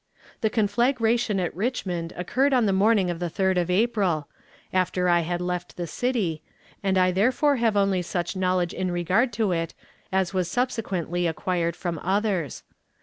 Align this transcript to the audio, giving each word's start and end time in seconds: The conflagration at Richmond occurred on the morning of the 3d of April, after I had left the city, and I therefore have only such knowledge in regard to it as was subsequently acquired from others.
The 0.39 0.49
conflagration 0.49 1.39
at 1.39 1.55
Richmond 1.55 2.11
occurred 2.15 2.53
on 2.55 2.65
the 2.65 2.73
morning 2.73 3.11
of 3.11 3.19
the 3.19 3.29
3d 3.29 3.61
of 3.61 3.69
April, 3.69 4.27
after 4.73 5.07
I 5.07 5.19
had 5.19 5.41
left 5.41 5.77
the 5.77 5.85
city, 5.85 6.41
and 6.81 6.97
I 6.97 7.11
therefore 7.11 7.57
have 7.57 7.77
only 7.77 8.01
such 8.01 8.35
knowledge 8.35 8.73
in 8.73 8.89
regard 8.89 9.31
to 9.33 9.51
it 9.51 9.75
as 10.11 10.33
was 10.33 10.49
subsequently 10.49 11.27
acquired 11.27 11.75
from 11.75 11.99
others. 11.99 12.63